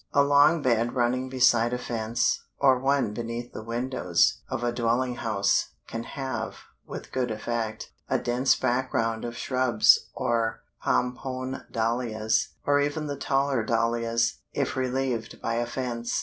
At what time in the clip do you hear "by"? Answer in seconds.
15.39-15.53